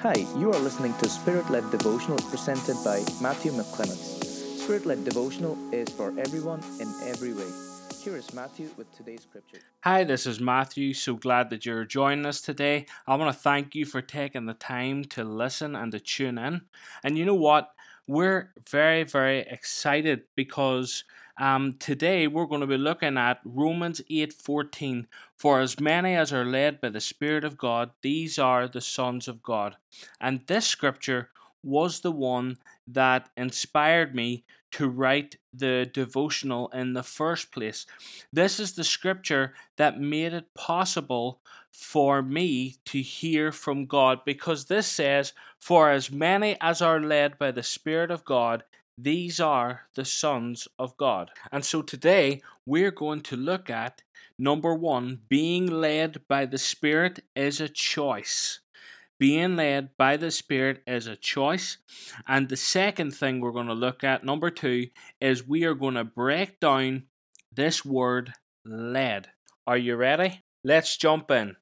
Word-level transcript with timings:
Hi, 0.00 0.14
you 0.36 0.52
are 0.52 0.58
listening 0.58 0.92
to 0.94 1.08
Spirit 1.08 1.48
Led 1.50 1.70
Devotional 1.70 2.18
presented 2.28 2.76
by 2.84 3.04
Matthew 3.22 3.52
McClements. 3.52 4.58
Spirit 4.58 4.86
Led 4.86 5.04
Devotional 5.04 5.56
is 5.72 5.88
for 5.90 6.12
everyone 6.18 6.62
in 6.80 6.88
every 7.04 7.32
way. 7.32 7.50
Here 8.02 8.16
is 8.16 8.34
Matthew 8.34 8.68
with 8.76 8.94
today's 8.94 9.22
scripture. 9.22 9.58
Hi, 9.82 10.04
this 10.04 10.26
is 10.26 10.40
Matthew. 10.40 10.92
So 10.94 11.14
glad 11.14 11.48
that 11.50 11.64
you're 11.64 11.84
joining 11.84 12.26
us 12.26 12.40
today. 12.40 12.86
I 13.06 13.16
want 13.16 13.34
to 13.34 13.38
thank 13.38 13.74
you 13.74 13.86
for 13.86 14.02
taking 14.02 14.46
the 14.46 14.54
time 14.54 15.04
to 15.06 15.24
listen 15.24 15.74
and 15.74 15.90
to 15.92 16.00
tune 16.00 16.38
in. 16.38 16.62
And 17.02 17.16
you 17.16 17.24
know 17.24 17.34
what? 17.34 17.73
We're 18.06 18.52
very, 18.68 19.04
very 19.04 19.40
excited 19.40 20.24
because 20.36 21.04
um, 21.40 21.74
today 21.78 22.26
we're 22.26 22.46
going 22.46 22.60
to 22.60 22.66
be 22.66 22.76
looking 22.76 23.16
at 23.16 23.40
Romans 23.44 24.02
8:14. 24.10 25.06
For 25.36 25.60
as 25.60 25.80
many 25.80 26.14
as 26.14 26.32
are 26.32 26.44
led 26.44 26.80
by 26.80 26.90
the 26.90 27.00
Spirit 27.00 27.44
of 27.44 27.56
God, 27.56 27.92
these 28.02 28.38
are 28.38 28.68
the 28.68 28.80
sons 28.82 29.26
of 29.26 29.42
God. 29.42 29.76
And 30.20 30.46
this 30.46 30.66
scripture 30.66 31.30
was 31.62 32.00
the 32.00 32.12
one 32.12 32.58
that 32.86 33.30
inspired 33.36 34.14
me 34.14 34.44
to 34.74 34.88
write 34.88 35.36
the 35.52 35.88
devotional 35.92 36.68
in 36.70 36.94
the 36.94 37.02
first 37.04 37.52
place. 37.52 37.86
This 38.32 38.58
is 38.58 38.72
the 38.72 38.82
scripture 38.82 39.54
that 39.76 40.00
made 40.00 40.32
it 40.32 40.52
possible 40.54 41.38
for 41.70 42.22
me 42.22 42.76
to 42.86 43.00
hear 43.00 43.52
from 43.52 43.86
God 43.86 44.24
because 44.24 44.64
this 44.64 44.88
says, 44.88 45.32
For 45.60 45.90
as 45.90 46.10
many 46.10 46.56
as 46.60 46.82
are 46.82 47.00
led 47.00 47.38
by 47.38 47.52
the 47.52 47.62
Spirit 47.62 48.10
of 48.10 48.24
God, 48.24 48.64
these 48.98 49.38
are 49.38 49.82
the 49.94 50.04
sons 50.04 50.66
of 50.76 50.96
God. 50.96 51.30
And 51.52 51.64
so 51.64 51.80
today 51.80 52.42
we're 52.66 52.90
going 52.90 53.20
to 53.22 53.36
look 53.36 53.70
at 53.70 54.02
number 54.36 54.74
one, 54.74 55.20
being 55.28 55.68
led 55.68 56.26
by 56.26 56.46
the 56.46 56.58
Spirit 56.58 57.22
is 57.36 57.60
a 57.60 57.68
choice 57.68 58.58
being 59.24 59.56
led 59.56 59.88
by 59.96 60.18
the 60.18 60.30
Spirit 60.30 60.82
is 60.86 61.06
a 61.06 61.16
choice. 61.16 61.78
And 62.28 62.46
the 62.46 62.58
second 62.58 63.12
thing 63.12 63.40
we're 63.40 63.52
going 63.52 63.68
to 63.68 63.72
look 63.72 64.04
at, 64.04 64.22
number 64.22 64.50
two, 64.50 64.88
is 65.18 65.48
we 65.48 65.64
are 65.64 65.72
going 65.72 65.94
to 65.94 66.04
break 66.04 66.60
down 66.60 67.04
this 67.50 67.86
word 67.86 68.34
led. 68.66 69.28
Are 69.66 69.78
you 69.78 69.96
ready? 69.96 70.42
Let's 70.62 70.98
jump 70.98 71.30
in. 71.30 71.56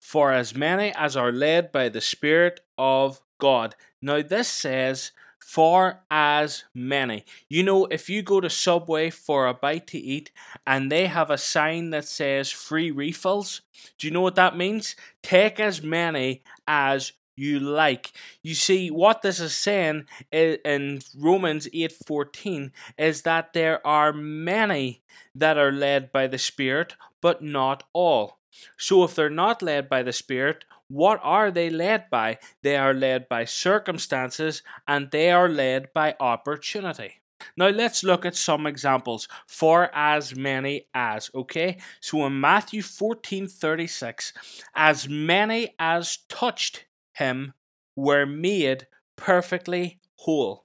For 0.00 0.32
as 0.32 0.56
many 0.56 0.92
as 0.96 1.16
are 1.16 1.30
led 1.30 1.70
by 1.70 1.88
the 1.88 2.00
Spirit 2.00 2.58
of 2.76 3.20
God. 3.38 3.76
Now, 4.02 4.20
this 4.20 4.48
says, 4.48 5.12
for 5.46 6.00
as 6.10 6.64
many. 6.74 7.22
You 7.50 7.62
know, 7.62 7.84
if 7.84 8.08
you 8.08 8.22
go 8.22 8.40
to 8.40 8.48
Subway 8.48 9.10
for 9.10 9.46
a 9.46 9.52
bite 9.52 9.86
to 9.88 9.98
eat 9.98 10.32
and 10.66 10.90
they 10.90 11.06
have 11.06 11.30
a 11.30 11.36
sign 11.36 11.90
that 11.90 12.06
says 12.06 12.50
free 12.50 12.90
refills, 12.90 13.60
do 13.98 14.06
you 14.06 14.12
know 14.12 14.22
what 14.22 14.36
that 14.36 14.56
means? 14.56 14.96
Take 15.22 15.60
as 15.60 15.82
many 15.82 16.42
as 16.66 17.12
you 17.36 17.60
like. 17.60 18.12
You 18.42 18.54
see, 18.54 18.90
what 18.90 19.22
this 19.22 19.40
is 19.40 19.56
saying 19.56 20.06
in 20.30 21.00
Romans 21.16 21.68
8:14 21.72 22.72
is 22.96 23.22
that 23.22 23.52
there 23.52 23.84
are 23.86 24.12
many 24.12 25.02
that 25.34 25.58
are 25.58 25.72
led 25.72 26.12
by 26.12 26.26
the 26.26 26.38
Spirit, 26.38 26.94
but 27.20 27.42
not 27.42 27.84
all. 27.92 28.38
So 28.76 29.02
if 29.04 29.14
they're 29.14 29.30
not 29.30 29.62
led 29.62 29.88
by 29.88 30.02
the 30.02 30.12
Spirit, 30.12 30.64
what 30.88 31.18
are 31.22 31.50
they 31.50 31.70
led 31.70 32.08
by? 32.10 32.38
They 32.62 32.76
are 32.76 32.94
led 32.94 33.28
by 33.28 33.46
circumstances 33.46 34.62
and 34.86 35.10
they 35.10 35.30
are 35.30 35.48
led 35.48 35.92
by 35.92 36.14
opportunity. 36.20 37.20
Now 37.56 37.68
let's 37.68 38.04
look 38.04 38.24
at 38.24 38.36
some 38.36 38.66
examples 38.66 39.28
for 39.46 39.90
as 39.94 40.36
many 40.36 40.86
as, 40.94 41.30
okay? 41.34 41.78
So 42.00 42.24
in 42.26 42.40
Matthew 42.40 42.80
14:36, 42.82 44.32
as 44.74 45.08
many 45.08 45.74
as 45.78 46.18
touched 46.28 46.84
him 47.14 47.54
were 47.96 48.26
made 48.26 48.86
perfectly 49.16 49.98
whole. 50.16 50.64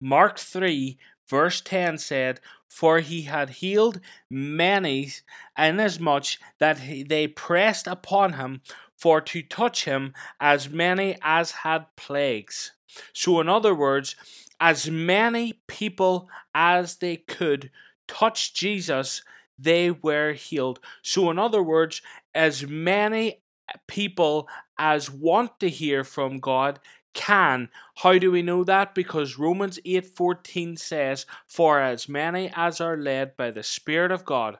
Mark 0.00 0.38
3 0.38 0.98
verse 1.32 1.62
10 1.62 1.96
said, 1.96 2.40
For 2.68 3.00
he 3.00 3.22
had 3.22 3.48
healed 3.50 4.00
many, 4.30 5.12
inasmuch 5.56 6.36
that 6.58 6.80
he, 6.80 7.02
they 7.02 7.26
pressed 7.26 7.86
upon 7.86 8.34
him 8.34 8.60
for 8.98 9.20
to 9.22 9.42
touch 9.42 9.86
him 9.86 10.12
as 10.38 10.68
many 10.68 11.16
as 11.22 11.50
had 11.64 11.86
plagues. 11.96 12.72
So, 13.14 13.40
in 13.40 13.48
other 13.48 13.74
words, 13.74 14.14
as 14.60 14.90
many 14.90 15.62
people 15.66 16.28
as 16.54 16.96
they 16.96 17.16
could 17.16 17.70
touch 18.06 18.52
Jesus, 18.52 19.22
they 19.58 19.90
were 19.90 20.32
healed. 20.32 20.80
So, 21.02 21.30
in 21.30 21.38
other 21.38 21.62
words, 21.62 22.02
as 22.34 22.66
many 22.66 23.41
people 23.86 24.48
as 24.78 25.10
want 25.10 25.60
to 25.60 25.68
hear 25.68 26.04
from 26.04 26.38
God 26.38 26.80
can. 27.14 27.68
How 27.96 28.18
do 28.18 28.30
we 28.30 28.42
know 28.42 28.64
that? 28.64 28.94
Because 28.94 29.38
Romans 29.38 29.78
8:14 29.84 30.76
says, 30.76 31.26
"For 31.46 31.80
as 31.80 32.08
many 32.08 32.50
as 32.54 32.80
are 32.80 32.96
led 32.96 33.36
by 33.36 33.50
the 33.50 33.62
Spirit 33.62 34.10
of 34.10 34.24
God, 34.24 34.58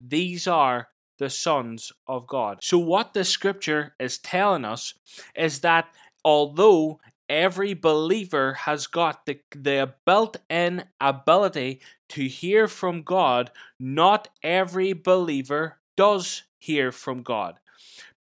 these 0.00 0.46
are 0.46 0.88
the 1.18 1.30
sons 1.30 1.92
of 2.06 2.26
God." 2.26 2.62
So 2.62 2.78
what 2.78 3.14
the 3.14 3.24
scripture 3.24 3.94
is 3.98 4.18
telling 4.18 4.64
us 4.64 4.94
is 5.34 5.60
that 5.60 5.92
although 6.24 7.00
every 7.28 7.74
believer 7.74 8.54
has 8.54 8.86
got 8.86 9.26
the, 9.26 9.40
the 9.50 9.94
built 10.04 10.38
in 10.48 10.84
ability 11.00 11.80
to 12.08 12.26
hear 12.26 12.68
from 12.68 13.02
God, 13.02 13.50
not 13.78 14.28
every 14.42 14.92
believer 14.92 15.78
does 15.96 16.44
hear 16.58 16.90
from 16.90 17.22
God. 17.22 17.58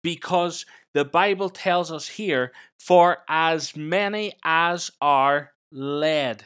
Because 0.07 0.65
the 0.93 1.03
Bible 1.03 1.49
tells 1.49 1.91
us 1.91 2.07
here, 2.07 2.53
for 2.79 3.17
as 3.27 3.75
many 3.75 4.31
as 4.41 4.89
are 5.01 5.51
led. 5.69 6.45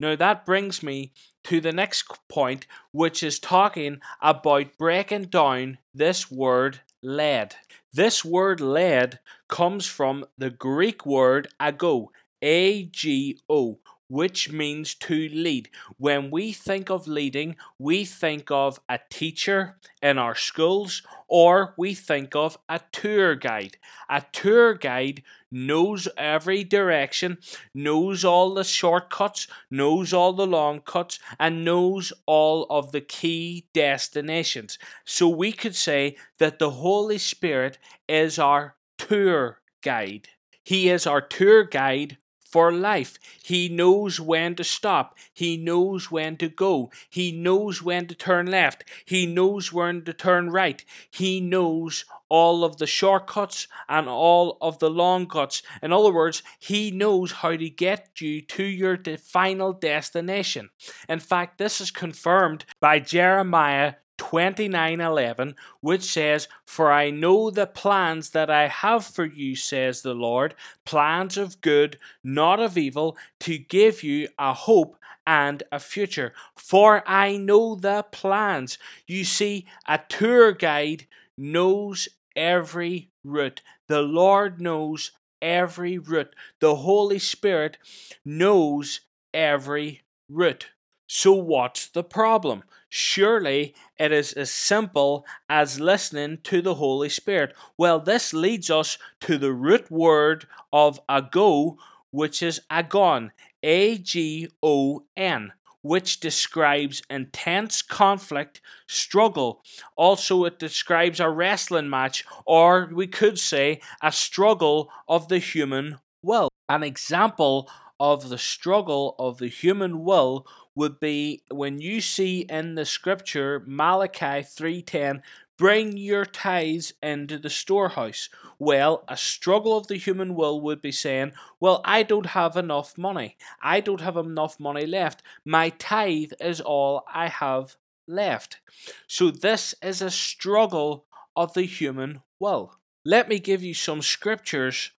Now 0.00 0.16
that 0.16 0.44
brings 0.44 0.82
me 0.82 1.12
to 1.44 1.60
the 1.60 1.70
next 1.70 2.08
point, 2.28 2.66
which 2.90 3.22
is 3.22 3.38
talking 3.38 4.00
about 4.20 4.76
breaking 4.76 5.26
down 5.26 5.78
this 5.94 6.32
word 6.32 6.80
led. 7.00 7.54
This 7.92 8.24
word 8.24 8.60
led 8.60 9.20
comes 9.48 9.86
from 9.86 10.24
the 10.36 10.50
Greek 10.50 11.06
word 11.06 11.46
ago, 11.60 12.10
A 12.42 12.86
G 12.86 13.38
O, 13.48 13.78
which 14.08 14.52
means 14.52 14.94
to 14.94 15.28
lead. 15.28 15.68
When 15.98 16.30
we 16.30 16.52
think 16.52 16.90
of 16.90 17.08
leading, 17.08 17.56
we 17.78 18.04
think 18.04 18.50
of 18.50 18.80
a 18.88 19.00
teacher 19.10 19.76
in 20.02 20.18
our 20.18 20.34
schools 20.34 21.02
or 21.28 21.74
we 21.76 21.94
think 21.94 22.36
of 22.36 22.58
a 22.68 22.80
tour 22.92 23.34
guide. 23.34 23.78
A 24.08 24.24
tour 24.32 24.74
guide 24.74 25.22
knows 25.50 26.06
every 26.16 26.62
direction, 26.62 27.38
knows 27.74 28.24
all 28.24 28.54
the 28.54 28.64
shortcuts, 28.64 29.48
knows 29.70 30.12
all 30.12 30.32
the 30.32 30.46
long 30.46 30.80
cuts, 30.80 31.18
and 31.40 31.64
knows 31.64 32.12
all 32.26 32.66
of 32.70 32.92
the 32.92 33.00
key 33.00 33.66
destinations. 33.72 34.78
So 35.04 35.28
we 35.28 35.52
could 35.52 35.74
say 35.74 36.16
that 36.38 36.58
the 36.58 36.70
Holy 36.70 37.18
Spirit 37.18 37.78
is 38.08 38.38
our 38.38 38.76
tour 38.98 39.60
guide. 39.82 40.28
He 40.62 40.88
is 40.90 41.06
our 41.06 41.20
tour 41.20 41.64
guide 41.64 42.18
for 42.56 42.72
life. 42.72 43.18
He 43.42 43.68
knows 43.68 44.18
when 44.18 44.54
to 44.54 44.64
stop. 44.64 45.14
He 45.34 45.58
knows 45.58 46.10
when 46.10 46.38
to 46.38 46.48
go. 46.48 46.90
He 47.10 47.30
knows 47.30 47.82
when 47.82 48.06
to 48.06 48.14
turn 48.14 48.46
left. 48.46 48.82
He 49.04 49.26
knows 49.26 49.74
when 49.74 50.06
to 50.06 50.14
turn 50.14 50.48
right. 50.48 50.82
He 51.10 51.38
knows 51.38 52.06
all 52.30 52.64
of 52.64 52.78
the 52.78 52.86
shortcuts 52.86 53.68
and 53.90 54.08
all 54.08 54.56
of 54.62 54.78
the 54.78 54.88
long 54.88 55.26
cuts. 55.26 55.62
In 55.82 55.92
other 55.92 56.10
words, 56.10 56.42
he 56.58 56.90
knows 56.90 57.30
how 57.30 57.54
to 57.56 57.68
get 57.68 58.22
you 58.22 58.40
to 58.40 58.64
your 58.64 58.96
final 59.18 59.74
destination. 59.74 60.70
In 61.10 61.20
fact, 61.20 61.58
this 61.58 61.82
is 61.82 61.90
confirmed 61.90 62.64
by 62.80 63.00
Jeremiah 63.00 63.96
29:11 64.18 65.54
which 65.80 66.02
says 66.02 66.48
for 66.64 66.90
I 66.90 67.10
know 67.10 67.50
the 67.50 67.66
plans 67.66 68.30
that 68.30 68.50
I 68.50 68.68
have 68.68 69.04
for 69.04 69.24
you 69.24 69.56
says 69.56 70.02
the 70.02 70.14
Lord 70.14 70.54
plans 70.84 71.36
of 71.36 71.60
good 71.60 71.98
not 72.24 72.60
of 72.60 72.78
evil 72.78 73.16
to 73.40 73.58
give 73.58 74.02
you 74.02 74.28
a 74.38 74.52
hope 74.52 74.96
and 75.26 75.62
a 75.72 75.80
future. 75.80 76.32
For 76.54 77.02
I 77.06 77.36
know 77.36 77.74
the 77.74 78.04
plans. 78.12 78.78
You 79.06 79.24
see 79.24 79.66
a 79.86 79.98
tour 80.08 80.52
guide 80.52 81.06
knows 81.36 82.08
every 82.36 83.10
route. 83.24 83.62
The 83.88 84.02
Lord 84.02 84.60
knows 84.60 85.10
every 85.42 85.98
route. 85.98 86.34
The 86.60 86.76
Holy 86.76 87.18
Spirit 87.18 87.78
knows 88.24 89.00
every 89.34 90.02
route 90.28 90.68
so 91.06 91.32
what's 91.32 91.86
the 91.88 92.04
problem 92.04 92.62
Surely 92.88 93.74
it 93.98 94.12
is 94.12 94.32
as 94.32 94.50
simple 94.50 95.26
as 95.48 95.80
listening 95.80 96.38
to 96.44 96.62
the 96.62 96.76
Holy 96.76 97.08
Spirit. 97.08 97.54
Well, 97.76 97.98
this 97.98 98.32
leads 98.32 98.70
us 98.70 98.96
to 99.20 99.38
the 99.38 99.52
root 99.52 99.90
word 99.90 100.46
of 100.72 101.00
ago, 101.08 101.78
which 102.10 102.42
is 102.42 102.60
agon, 102.70 103.32
A 103.62 103.98
G 103.98 104.48
O 104.62 105.04
N, 105.16 105.52
which 105.82 106.20
describes 106.20 107.02
intense 107.10 107.82
conflict, 107.82 108.60
struggle. 108.86 109.62
Also, 109.96 110.44
it 110.44 110.58
describes 110.58 111.18
a 111.18 111.28
wrestling 111.28 111.90
match, 111.90 112.24
or 112.46 112.88
we 112.92 113.08
could 113.08 113.38
say 113.38 113.80
a 114.00 114.12
struggle 114.12 114.90
of 115.08 115.28
the 115.28 115.38
human 115.38 115.98
will. 116.22 116.48
An 116.68 116.82
example 116.82 117.68
of 117.98 118.28
the 118.28 118.38
struggle 118.38 119.14
of 119.18 119.38
the 119.38 119.48
human 119.48 120.04
will 120.04 120.46
would 120.74 121.00
be 121.00 121.42
when 121.50 121.80
you 121.80 122.00
see 122.00 122.40
in 122.40 122.74
the 122.74 122.84
scripture 122.84 123.62
Malachi 123.66 124.42
3:10 124.42 125.22
bring 125.56 125.96
your 125.96 126.26
tithes 126.26 126.92
into 127.02 127.38
the 127.38 127.48
storehouse. 127.48 128.28
Well 128.58 129.04
a 129.08 129.16
struggle 129.16 129.76
of 129.76 129.86
the 129.86 129.96
human 129.96 130.34
will 130.34 130.60
would 130.60 130.82
be 130.82 130.92
saying 130.92 131.32
well 131.60 131.80
I 131.84 132.02
don't 132.02 132.26
have 132.26 132.56
enough 132.56 132.98
money. 132.98 133.36
I 133.62 133.80
don't 133.80 134.02
have 134.02 134.16
enough 134.16 134.60
money 134.60 134.86
left. 134.86 135.22
My 135.44 135.70
tithe 135.70 136.32
is 136.40 136.60
all 136.60 137.04
I 137.12 137.28
have 137.28 137.76
left. 138.06 138.60
So 139.06 139.30
this 139.30 139.74
is 139.82 140.02
a 140.02 140.10
struggle 140.10 141.06
of 141.34 141.54
the 141.54 141.64
human 141.64 142.22
will 142.38 142.74
let 143.06 143.28
me 143.28 143.38
give 143.38 143.62
you 143.62 143.72
some 143.72 144.02
scriptures 144.02 144.90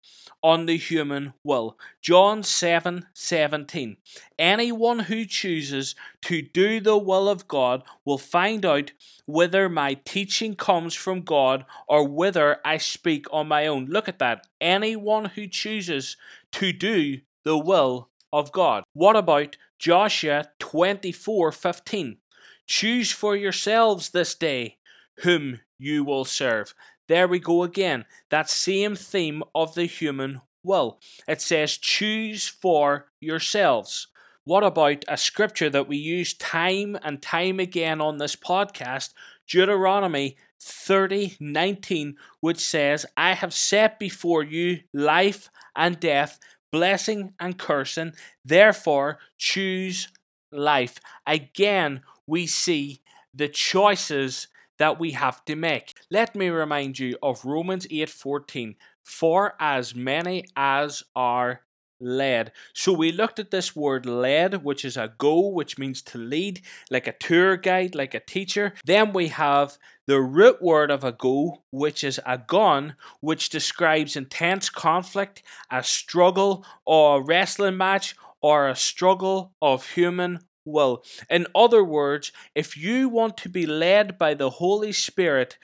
on 0.42 0.65
the 0.65 0.77
human 0.77 1.33
will. 1.44 1.77
John 2.01 2.42
7 2.42 3.06
17. 3.13 3.98
Anyone 4.39 5.00
who 5.00 5.25
chooses 5.25 5.94
to 6.21 6.42
do 6.42 6.80
the 6.80 6.98
will 6.98 7.27
of 7.27 7.50
God 7.50 7.83
will 8.06 8.18
find 8.18 8.65
out 8.65 8.94
whether 9.25 9.68
my 9.68 9.95
teaching 10.06 10.56
comes 10.56 10.94
from 10.94 11.21
God 11.21 11.65
or 11.86 12.07
whether 12.07 12.62
I 12.63 12.77
speak 12.77 13.25
on 13.33 13.50
my 13.50 13.68
own. 13.68 13.88
Look 13.88 14.07
at 14.07 14.19
that. 14.19 14.48
Anyone 14.62 15.25
who 15.25 15.45
chooses 15.45 16.15
to 16.53 16.71
do 16.71 17.19
the 17.44 17.57
will 17.57 18.07
of 18.31 18.53
God. 18.53 18.86
What 18.94 19.18
about 19.18 19.57
Joshua 19.80 20.45
24 20.60 21.51
15? 21.51 22.18
Choose 22.65 23.12
for 23.12 23.36
yourselves 23.36 24.12
this 24.12 24.33
day 24.33 24.77
whom 25.24 25.60
you 25.77 26.03
will 26.03 26.25
serve. 26.25 26.74
There 27.07 27.27
we 27.27 27.39
go 27.39 27.63
again. 27.63 28.06
That 28.30 28.50
same 28.50 28.95
theme 28.95 29.44
of 29.56 29.75
the 29.75 29.86
human 29.86 30.42
will. 30.63 31.00
It 31.27 31.42
says, 31.42 31.77
choose 31.77 32.48
for 32.48 33.07
yourselves. 33.19 34.07
What 34.44 34.63
about 34.63 35.04
a 35.07 35.18
scripture 35.18 35.69
that 35.69 35.88
we 35.88 35.98
use 35.98 36.33
time 36.33 36.98
and 37.04 37.21
time 37.21 37.59
again 37.59 38.00
on 38.00 38.18
this 38.18 38.36
podcast, 38.36 39.13
Deuteronomy 39.48 40.38
30 40.59 41.38
19, 41.39 42.15
which 42.39 42.59
says, 42.59 43.06
I 43.15 43.33
have 43.33 43.53
set 43.53 44.00
before 44.00 44.44
you 44.44 44.81
life 44.94 45.50
and 45.75 46.00
death, 46.00 46.39
blessing 46.71 47.33
and 47.39 47.57
cursing, 47.57 48.13
therefore 48.44 49.19
choose 49.38 50.07
life. 50.51 51.00
Again, 51.25 52.01
we 52.25 52.48
see 52.48 53.01
the 53.33 53.48
choices 53.50 54.48
that 54.80 55.00
we 55.00 55.12
have 55.12 55.44
to 55.45 55.56
make. 55.56 55.94
Let 56.09 56.36
me 56.36 56.48
remind 56.48 57.00
you 57.00 57.18
of 57.21 57.44
Romans 57.44 57.86
8:14 57.89 58.75
for 59.04 59.56
as 59.59 59.94
many 59.94 60.45
as 60.56 61.04
are 61.13 61.63
led. 62.00 62.54
So 62.74 62.94
we 62.94 63.12
looked 63.12 63.39
at 63.39 63.51
this 63.51 63.75
word 63.75 64.06
led, 64.06 64.63
which 64.63 64.86
is 64.86 64.95
ago, 64.95 65.50
which 65.50 65.77
means 65.77 66.01
to 66.04 66.18
lead, 66.18 66.62
like 66.89 67.07
a 67.07 67.12
tour 67.12 67.57
guide, 67.57 67.94
like 67.94 68.13
a 68.13 68.21
teacher. 68.21 68.74
Then 68.86 69.12
we 69.12 69.27
have 69.30 69.77
the 70.06 70.21
root 70.21 70.62
word 70.62 70.92
of 70.92 71.04
ago, 71.04 71.63
which 71.71 72.06
is 72.06 72.21
agon, 72.25 72.95
which 73.19 73.50
describes 73.50 74.15
intense 74.15 74.69
conflict, 74.69 75.44
a 75.69 75.83
struggle, 75.83 76.65
or 76.86 77.18
a 77.18 77.21
wrestling 77.21 77.75
match, 77.75 78.15
or 78.42 78.69
a 78.69 78.75
struggle 78.77 79.56
of 79.62 79.92
human 79.92 80.39
will. 80.63 81.03
In 81.30 81.48
other 81.53 81.83
words, 81.83 82.31
if 82.56 82.77
you 82.77 83.10
want 83.10 83.36
to 83.38 83.50
be 83.50 83.65
led 83.65 84.18
by 84.18 84.36
the 84.36 84.51
Holy 84.51 84.94
Spirit, 84.94 85.57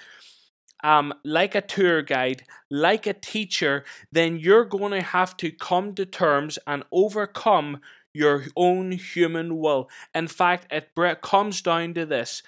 um, 0.84 1.14
like 1.24 1.56
a 1.56 1.62
tour 1.62 2.02
guide, 2.02 2.44
like 2.70 3.08
a 3.08 3.14
teacher, 3.14 3.86
then 4.12 4.38
you're 4.38 4.66
going 4.66 4.92
to 4.92 5.02
have 5.02 5.36
to 5.38 5.52
come 5.52 5.96
to 5.96 6.06
terms 6.06 6.60
and 6.68 6.84
overcome 6.92 7.80
your 8.14 8.46
own 8.56 8.92
human 8.92 9.58
will. 9.58 9.90
In 10.14 10.28
fact, 10.28 10.68
it 10.72 11.22
comes 11.22 11.62
down 11.62 11.94
to 11.96 12.06
this 12.06 12.44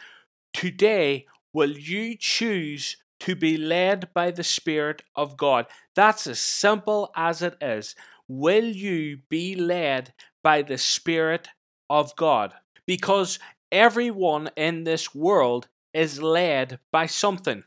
today, 0.53 1.25
will 1.53 1.71
you 1.71 2.15
choose 2.17 2.97
to 3.19 3.35
be 3.35 3.57
led 3.57 4.09
by 4.13 4.31
the 4.31 4.43
Spirit 4.43 5.01
of 5.15 5.37
God? 5.37 5.65
That's 5.95 6.27
as 6.27 6.39
simple 6.39 7.11
as 7.15 7.41
it 7.41 7.55
is. 7.61 7.95
Will 8.27 8.65
you 8.65 9.19
be 9.29 9.55
led 9.55 10.13
by 10.43 10.61
the 10.61 10.77
Spirit 10.77 11.47
of 11.89 12.15
God? 12.15 12.53
Because 12.85 13.39
everyone 13.71 14.49
in 14.55 14.83
this 14.83 15.13
world 15.15 15.67
is 15.93 16.21
led 16.21 16.79
by 16.91 17.05
something. 17.05 17.63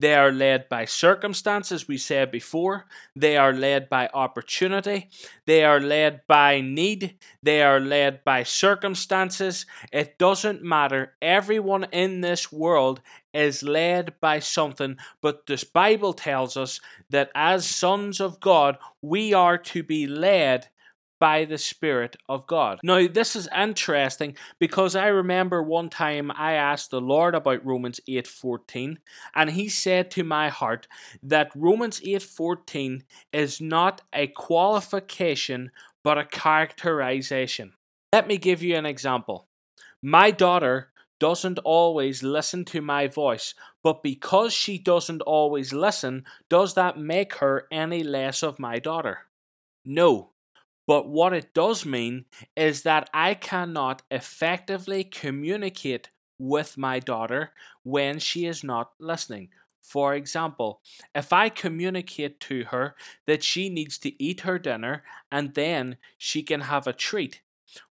They 0.00 0.14
are 0.14 0.30
led 0.30 0.68
by 0.68 0.84
circumstances, 0.84 1.88
we 1.88 1.98
said 1.98 2.30
before. 2.30 2.86
They 3.16 3.36
are 3.36 3.52
led 3.52 3.88
by 3.88 4.08
opportunity. 4.14 5.08
They 5.44 5.64
are 5.64 5.80
led 5.80 6.22
by 6.28 6.60
need. 6.60 7.16
They 7.42 7.62
are 7.62 7.80
led 7.80 8.22
by 8.22 8.44
circumstances. 8.44 9.66
It 9.92 10.16
doesn't 10.18 10.62
matter. 10.62 11.14
Everyone 11.20 11.84
in 11.90 12.20
this 12.20 12.52
world 12.52 13.00
is 13.34 13.62
led 13.62 14.14
by 14.20 14.38
something, 14.38 14.96
but 15.20 15.46
this 15.46 15.64
Bible 15.64 16.12
tells 16.12 16.56
us 16.56 16.80
that 17.10 17.30
as 17.34 17.66
sons 17.66 18.20
of 18.20 18.40
God, 18.40 18.78
we 19.02 19.34
are 19.34 19.58
to 19.58 19.82
be 19.82 20.06
led 20.06 20.68
by 21.18 21.44
the 21.44 21.58
Spirit 21.58 22.16
of 22.28 22.46
God. 22.46 22.80
Now, 22.82 23.06
this 23.08 23.34
is 23.34 23.48
interesting 23.56 24.36
because 24.58 24.94
I 24.94 25.06
remember 25.08 25.62
one 25.62 25.88
time 25.88 26.30
I 26.30 26.52
asked 26.52 26.90
the 26.90 27.00
Lord 27.00 27.34
about 27.34 27.64
Romans 27.64 28.00
8:14, 28.08 28.98
and 29.34 29.50
he 29.50 29.68
said 29.68 30.10
to 30.12 30.24
my 30.24 30.48
heart 30.48 30.86
that 31.22 31.50
Romans 31.54 32.00
8:14 32.04 33.04
is 33.32 33.60
not 33.60 34.02
a 34.12 34.28
qualification 34.28 35.70
but 36.04 36.18
a 36.18 36.24
characterization. 36.24 37.74
Let 38.12 38.26
me 38.26 38.38
give 38.38 38.62
you 38.62 38.76
an 38.76 38.86
example. 38.86 39.48
My 40.02 40.30
daughter 40.30 40.92
doesn't 41.18 41.58
always 41.64 42.22
listen 42.22 42.64
to 42.66 42.80
my 42.80 43.08
voice, 43.08 43.54
but 43.82 44.02
because 44.02 44.52
she 44.52 44.78
doesn't 44.78 45.20
always 45.22 45.72
listen, 45.72 46.24
does 46.48 46.74
that 46.74 46.96
make 46.96 47.34
her 47.36 47.66
any 47.70 48.02
less 48.02 48.42
of 48.42 48.58
my 48.58 48.78
daughter? 48.78 49.26
No, 49.84 50.30
but 50.88 51.06
what 51.06 51.34
it 51.34 51.52
does 51.52 51.84
mean 51.84 52.24
is 52.56 52.82
that 52.82 53.10
I 53.12 53.34
cannot 53.34 54.02
effectively 54.10 55.04
communicate 55.04 56.08
with 56.38 56.78
my 56.78 56.98
daughter 56.98 57.52
when 57.82 58.18
she 58.18 58.46
is 58.46 58.64
not 58.64 58.92
listening. 58.98 59.50
For 59.82 60.14
example, 60.14 60.80
if 61.14 61.30
I 61.30 61.50
communicate 61.50 62.40
to 62.40 62.64
her 62.70 62.96
that 63.26 63.42
she 63.44 63.68
needs 63.68 63.98
to 63.98 64.22
eat 64.22 64.40
her 64.40 64.58
dinner 64.58 65.04
and 65.30 65.52
then 65.54 65.98
she 66.16 66.42
can 66.42 66.62
have 66.62 66.86
a 66.86 66.94
treat, 66.94 67.42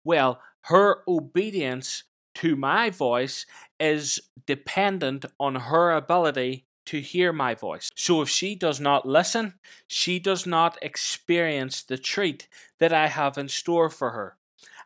well, 0.03 0.41
her 0.63 1.03
obedience 1.07 2.05
to 2.37 2.57
my 2.57 2.89
voice 2.89 3.45
is 3.79 4.21
dependent 4.47 5.27
on 5.39 5.55
her 5.55 5.91
ability 5.91 6.65
to 6.87 7.01
hear 7.01 7.33
my 7.33 7.55
voice. 7.55 7.91
So 7.95 8.23
if 8.23 8.29
she 8.29 8.55
does 8.55 8.81
not 8.81 9.07
listen, 9.07 9.55
she 9.87 10.19
does 10.19 10.47
not 10.47 10.79
experience 10.83 11.83
the 11.83 11.99
treat 11.99 12.49
that 12.79 12.93
I 12.93 13.09
have 13.09 13.39
in 13.39 13.49
store 13.49 13.91
for 13.91 14.11
her. 14.11 14.37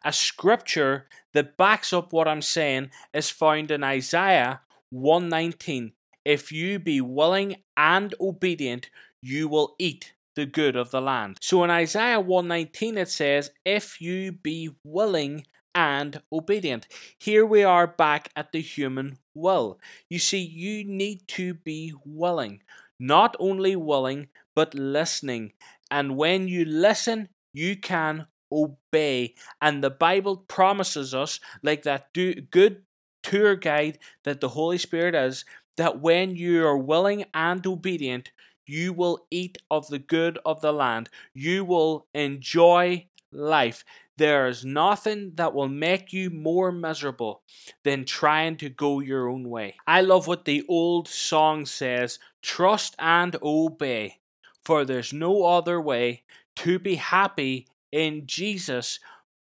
A 0.05 0.13
scripture 0.13 1.07
that 1.35 1.57
backs 1.57 1.93
up 1.93 2.13
what 2.13 2.27
I'm 2.27 2.43
saying 2.43 2.91
is 3.13 3.31
found 3.31 3.71
in 3.71 3.85
Isaiah 3.85 4.63
119. 4.91 5.93
If 6.25 6.53
you 6.53 6.79
be 6.79 7.01
willing 7.01 7.57
and 7.77 8.15
obedient, 8.21 8.91
you 9.23 9.49
will 9.49 9.75
eat 9.79 10.15
the 10.37 10.47
good 10.47 10.77
of 10.77 10.91
the 10.91 11.01
land. 11.01 11.37
So 11.41 11.65
in 11.65 11.71
Isaiah 11.71 12.21
119 12.21 12.97
it 12.97 13.09
says, 13.09 13.51
If 13.65 14.01
you 14.01 14.33
be 14.33 14.71
willing 14.85 15.45
and 15.75 16.21
obedient. 16.33 16.87
Here 17.19 17.47
we 17.47 17.63
are 17.63 17.87
back 17.87 18.31
at 18.35 18.53
the 18.53 18.61
human 18.61 19.19
will. 19.41 19.81
You 20.09 20.19
see, 20.19 20.39
you 20.39 20.85
need 20.85 21.27
to 21.29 21.55
be 21.55 21.95
willing. 22.05 22.63
Not 22.99 23.35
only 23.41 23.75
willing, 23.77 24.29
but 24.55 24.75
listening. 24.75 25.53
And 25.91 26.17
when 26.17 26.49
you 26.49 26.65
listen, 26.65 27.29
you 27.53 27.77
can 27.77 28.27
obey. 28.53 29.35
And 29.61 29.83
the 29.83 29.91
Bible 29.91 30.37
promises 30.37 31.15
us, 31.15 31.41
like 31.63 31.83
that 31.85 32.13
do, 32.13 32.35
good 32.35 32.83
tour 33.23 33.57
guide 33.57 33.99
that 34.25 34.41
the 34.41 34.51
Holy 34.51 34.79
Spirit 34.79 35.15
is, 35.15 35.45
that 35.77 36.01
when 36.01 36.37
you 36.37 36.67
are 36.67 36.77
willing 36.77 37.25
and 37.33 37.67
obedient, 37.67 38.31
you 38.67 38.93
will 38.93 39.27
eat 39.31 39.59
of 39.71 39.89
the 39.89 39.99
good 39.99 40.39
of 40.45 40.61
the 40.61 40.73
land. 40.73 41.09
You 41.35 41.65
will 41.65 42.07
enjoy 42.15 43.07
life. 43.33 43.85
There 44.17 44.49
is 44.49 44.65
nothing 44.65 45.33
that 45.37 45.55
will 45.55 45.69
make 45.69 46.13
you 46.13 46.31
more 46.31 46.71
miserable 46.73 47.43
than 47.85 48.05
trying 48.05 48.57
to 48.59 48.69
go 48.69 49.01
your 49.01 49.29
own 49.29 49.49
way. 49.49 49.77
I 49.87 50.03
love 50.03 50.27
what 50.27 50.45
the 50.45 50.65
old 50.69 51.09
song 51.09 51.67
says 51.67 52.19
trust 52.43 52.95
and 52.99 53.37
obey, 53.43 54.19
for 54.65 54.85
there's 54.85 55.13
no 55.13 55.45
other 55.45 55.81
way 55.81 56.23
to 56.57 56.79
be 56.79 56.97
happy 56.97 57.67
in 57.93 58.27
Jesus 58.27 59.01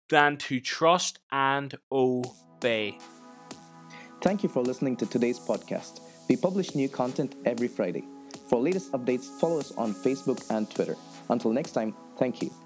than 0.09 0.37
to 0.37 0.59
trust 0.59 1.19
and 1.31 1.75
obey. 1.91 2.97
Thank 4.21 4.43
you 4.43 4.49
for 4.49 4.61
listening 4.61 4.95
to 4.97 5.05
today's 5.05 5.39
podcast. 5.39 5.99
We 6.29 6.37
publish 6.37 6.75
new 6.75 6.87
content 6.87 7.35
every 7.45 7.67
Friday. 7.67 8.05
For 8.49 8.61
latest 8.61 8.91
updates, 8.93 9.25
follow 9.39 9.59
us 9.59 9.71
on 9.73 9.93
Facebook 9.93 10.49
and 10.49 10.69
Twitter. 10.69 10.95
Until 11.29 11.51
next 11.51 11.71
time, 11.71 11.93
Thank 12.17 12.41
you. 12.41 12.62